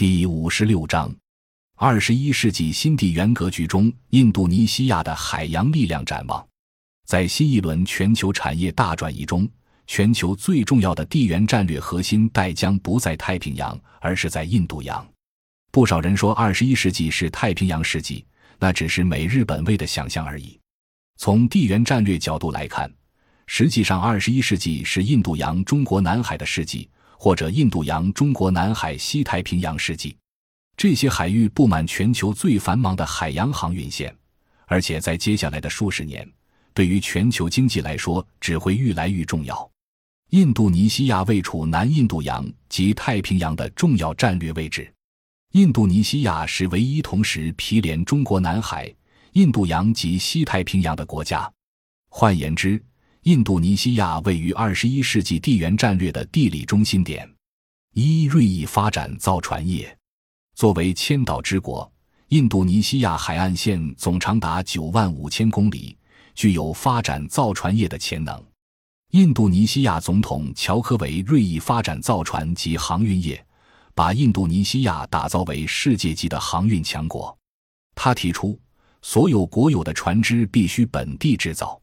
[0.00, 1.14] 第五十六章：
[1.76, 6.48] 二十一世纪新地缘格局中，印度尼西亚的海洋力量展望。
[7.06, 9.46] 在新一轮全球产业大转移中，
[9.86, 15.06] 全球最重要的地缘战略核心带将不在太平洋，而是在印度洋。
[15.70, 18.24] 不少人说，二十一世纪是太平洋世纪，
[18.58, 20.58] 那只是美日本位的想象而已。
[21.18, 22.90] 从地缘战略角度来看，
[23.46, 26.88] 实际上二十一世纪是印度洋、中国南海的世纪。
[27.22, 30.16] 或者印度洋、中国南海、西太平洋世纪，
[30.74, 34.16] 这些海域布满全球最繁忙的海洋航运线，
[34.64, 36.26] 而且在接下来的数十年，
[36.72, 39.70] 对于全球经济来说只会愈来愈重要。
[40.30, 44.90] 印度尼西亚位处南印度洋及太平洋的重要战略位置。
[45.52, 48.90] 印度尼西亚是唯一同时毗连中国南海、
[49.32, 51.52] 印度洋及西太平洋的国家。
[52.08, 52.82] 换言之，
[53.24, 57.30] 印度尼西亚位于二十一世纪地缘战略的地理中心点。
[57.92, 59.94] 一、锐意发展造船业。
[60.54, 61.90] 作为千岛之国，
[62.28, 65.94] 印度尼西亚海岸线总长达九万五千公里，
[66.34, 68.42] 具有发展造船业的潜能。
[69.10, 73.44] 印度尼西亚总统乔科维锐意发展造船及航运业，
[73.94, 77.36] 把印度尼西亚打造为世界级的航运强国。
[77.94, 78.58] 他提出，
[79.02, 81.78] 所有国有的船只必须本地制造。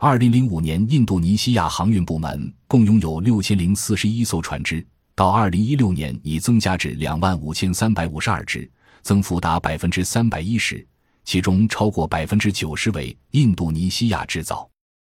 [0.00, 8.70] 二零零五年，印度尼西亚航运部门共拥有六千零四十一艘船只，到二零一六年已增加至两万五千三百五十二只，
[9.02, 10.86] 增幅达百分之三百一十，
[11.24, 14.70] 其中超过百分之九十为印度尼西亚制造。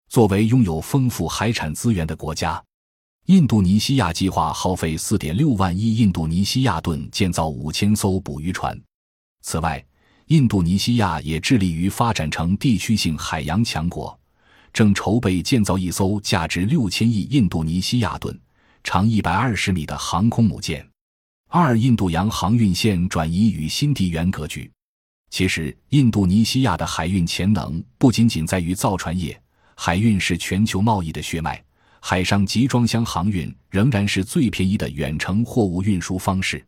[0.08, 2.64] 作为拥有丰富海产资源的国家，
[3.26, 8.82] 印度尼西亚计划耗费四点六万亿印度尼西亚盾建造五千艘捕鱼船。
[9.42, 9.86] 此外，
[10.28, 14.18] 印度尼西亚也致力于发展成地区性海洋强国。
[14.74, 18.38] 正筹备建造一艘价值六千亿印度尼西亚盾、
[18.84, 20.86] 长一百二十米的航空母舰。
[21.48, 24.72] 二、印度洋航运线转移与新地缘格局。
[25.32, 29.40] 其实，印度尼西亚的海运潜能不仅仅在于造船业，
[29.76, 31.64] 海运是全球贸易的血脉。
[32.02, 36.64] 海上集装箱航运仍然是最便宜的远程货物运输方式。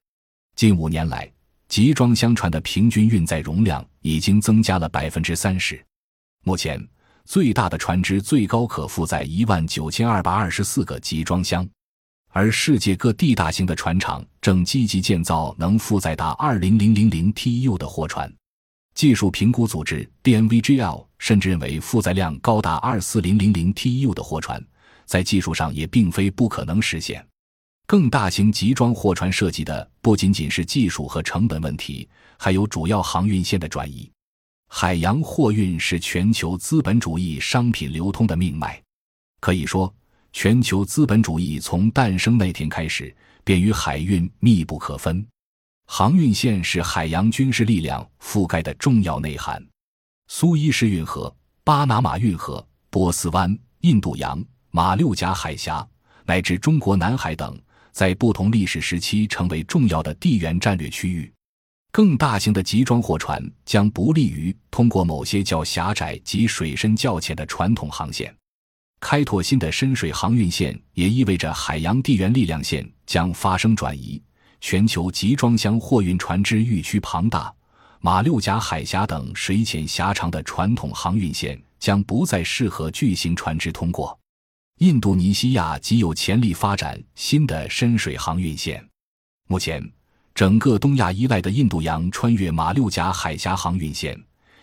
[0.56, 1.32] 近五年来，
[1.70, 5.84] 集装箱船的平均运载容量已经增加了百分之三十。
[6.44, 6.86] 目前，
[7.26, 11.68] 最大的船只最高可负载一万九千二百二十四个集装箱，
[12.30, 18.32] 而世界各地大型的船厂正积极建造能负载达二零零零零 TEU 的货船。
[18.94, 24.62] 技术评估组织 DNVGL 甚至认为，负载量高达二四零零零 TEU 的货船，
[25.06, 27.26] 在技术上也并非不可能实现。
[27.88, 32.08] 更大型集装货船涉及的不仅仅是技术和成本问题，
[32.38, 34.12] 还有主要航运线的转移。
[34.74, 38.82] 海洋货运是全球资本主义商品流通的命脉，
[39.42, 39.94] 可以说，
[40.32, 45.24] 全球资本主义从诞生那天开始便与海运密不可分。
[45.88, 49.62] 航运线是海洋军事力量覆盖的重要内涵。
[50.30, 51.32] 苏伊士运河、
[51.66, 55.86] 巴拿马运河、波斯湾、印度洋、马六甲海峡
[56.26, 57.62] 乃至中国南海等，
[57.92, 61.32] 在不同历史时期成为重要的地缘战略区域。
[61.92, 68.34] 更大型的集装货船将不利于通过某些较狭窄及水深较浅的传统航线，
[69.02, 74.22] 开拓新的深水航运线也意味着海洋地缘力量线将发生转移。
[74.62, 77.54] 全球集装箱货运船只愈趋庞大，
[78.00, 84.18] 马六甲海峡等水浅狭长的传统航运线将不再适合巨型船只通过。
[84.78, 88.82] 印度尼西亚极有潜力发展新的深水航运线。
[89.50, 89.92] 目前。
[90.34, 94.20] 整个东亚依赖的印度洋穿越马六甲海峡航运线，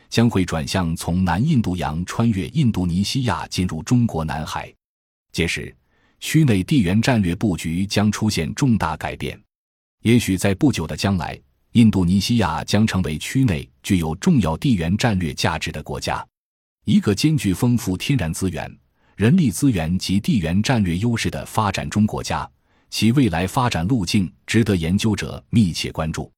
[0.08, 4.72] 将会转向从南印度洋穿越印度尼西亚进入中国南海。
[5.30, 5.74] 届时，
[6.20, 9.40] 区内地缘战略布局将出现重大改变。
[10.02, 11.38] 也许在不久的将来，
[11.72, 16.26] 印度尼西亚将成为区内具有重要地缘战略价值的国家，
[16.86, 18.74] 一个兼具丰富天然资源、
[19.16, 22.48] 人力资源及地缘战略优势的发展中国家。
[22.90, 26.30] 其未来发展路径值得研究者密切关注，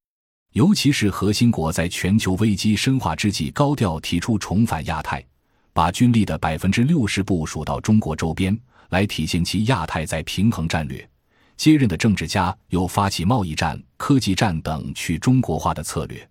[0.53, 5.25] 尤其是核心国在全球危机深化之际高调提出重返亚太，
[5.73, 8.58] 把军力的百分之六十部署到中国周边，
[8.88, 11.08] 来体现其亚太在平衡战略。
[11.56, 16.26] 接任的政治家又发起贸易战、科技战等去中国化的策略，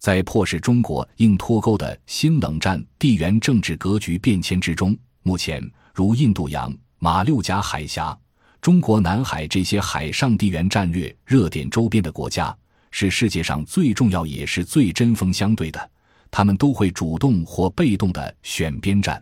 [0.00, 5.62] 在迫使中国应脱钩的新冷战地缘政治格局变迁之中，目前
[5.94, 8.18] 如印度洋、马六甲海峡。
[8.62, 12.56] 中国南海这些海上地缘战略热点周边的国家，
[12.92, 15.90] 是世界上最重要也是最针锋相对的，
[16.30, 19.20] 他们都会主动或被动的选边站，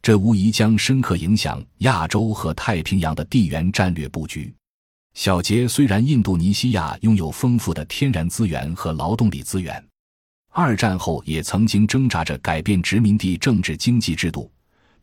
[0.00, 4.50] 这无疑将深刻影响亚洲和太平洋的地缘战略布局。
[5.12, 9.84] 小杰：虽然印度尼西亚拥有丰富的天然资源和劳动力资源，
[10.52, 14.50] 二战后也曾经挣扎着改变殖民地政治经济制度，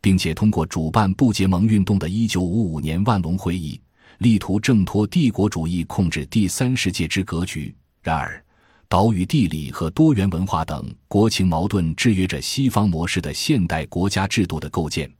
[0.00, 3.80] 并且通过主办不结盟运动的1955年万隆会议，
[4.18, 7.74] 力图挣脱帝国主义控制第三世界之格局。
[8.02, 8.42] 然而，
[8.88, 15.10] 岛屿地理和多元文化等国情矛盾制约着西方模式的现代国家制度的构建，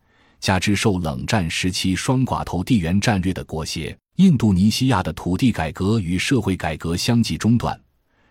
[0.40, 3.94] 加之受冷战时期双寡头地缘战略的裹挟。
[4.16, 7.78] 印度尼西亚的土地改革与社会改革相继中断，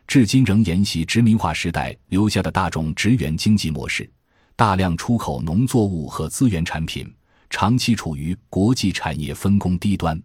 [0.06, 4.10] 至今仍沿袭殖民化时代留下的大众职员经济模式，
[4.58, 7.08] 大量出口农作物和资源产品，
[7.48, 10.20] 长期处于国际产业分工低端。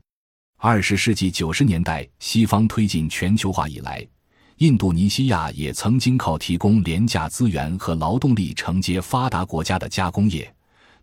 [0.57, 4.09] 二十世纪九十年代，西方推进全球化以来，
[4.57, 10.51] 印度尼西亚也曾经靠提供廉价资源和劳动力承接发达国家的加工业，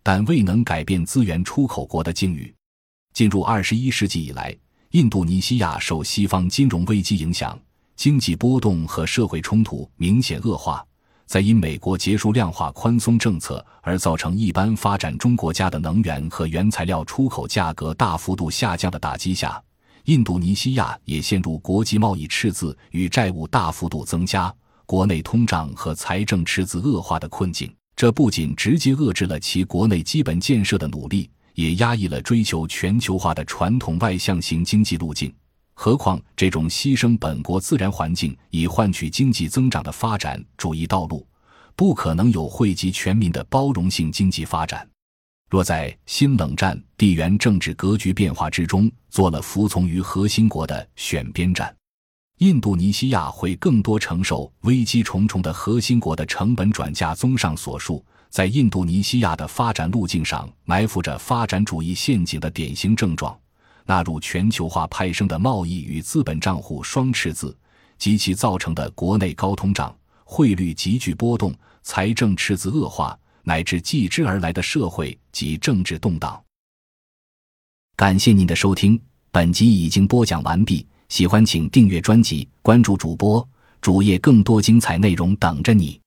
[0.02, 2.52] 但未能改变资源出口国的境遇。
[3.14, 4.52] 进入二十一世纪以来，
[4.90, 7.56] 印度尼西亚受西方金融危机影响，
[7.94, 10.84] 经济波动和社会冲突明显恶化。
[11.30, 19.62] 在因美国结束量化宽松政策而造成一般发展中国家的能源和原材料出口价格大幅度下降的打击下，
[20.06, 24.52] 印度尼西亚也陷入国际贸易赤字与债务大幅度增加、
[24.86, 27.72] 国内通胀和财政赤字恶化的困境。
[27.94, 31.30] 这不仅直接遏制了其国内基本建设的努力。
[31.54, 35.32] 也压抑了追求全球化的传统外向型经济路径。
[35.82, 41.26] 何况，这种牺牲本国自然环境以换取经济增长的发展主义道路，
[41.74, 44.86] 不可能有惠及全民的包容性经济发展。
[45.48, 51.74] 若在新冷战地缘政治格局变化之中做了服从于核心国的选边站，
[52.40, 57.14] 印度尼西亚会更多承受危机重重的核心国的成本转嫁。
[57.14, 58.04] 综上所述。
[58.28, 63.34] 在印度尼西亚的发展路径上埋伏着发展主义陷阱的典型症状，
[63.86, 67.56] 纳入全球化派生的贸易与资本账户双赤字
[67.98, 69.94] 及其造成的国内高通胀、
[70.24, 76.42] 汇率急剧波动、财政赤字恶化乃至继之而来的社会及政治动荡。
[77.96, 79.00] 感谢您的收听，
[79.30, 80.86] 本集已经播讲完毕。
[81.08, 83.46] 喜欢请订阅专辑，关注主播
[83.80, 86.00] 主页，更多精彩内容等着你。